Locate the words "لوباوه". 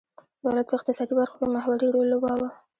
2.09-2.49